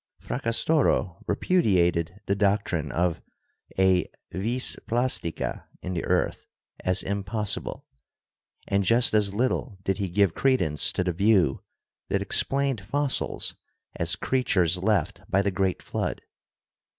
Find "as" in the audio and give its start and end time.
6.83-7.03, 9.13-9.35, 13.95-14.15